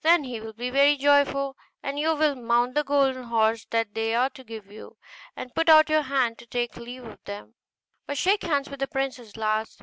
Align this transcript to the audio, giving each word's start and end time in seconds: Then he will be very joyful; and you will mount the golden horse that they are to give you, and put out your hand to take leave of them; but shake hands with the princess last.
Then 0.00 0.24
he 0.24 0.40
will 0.40 0.54
be 0.54 0.70
very 0.70 0.96
joyful; 0.96 1.54
and 1.82 1.98
you 1.98 2.16
will 2.16 2.34
mount 2.34 2.74
the 2.74 2.82
golden 2.82 3.24
horse 3.24 3.66
that 3.66 3.92
they 3.92 4.14
are 4.14 4.30
to 4.30 4.42
give 4.42 4.72
you, 4.72 4.96
and 5.36 5.54
put 5.54 5.68
out 5.68 5.90
your 5.90 6.00
hand 6.00 6.38
to 6.38 6.46
take 6.46 6.78
leave 6.78 7.04
of 7.04 7.22
them; 7.24 7.54
but 8.06 8.16
shake 8.16 8.44
hands 8.44 8.70
with 8.70 8.80
the 8.80 8.88
princess 8.88 9.36
last. 9.36 9.82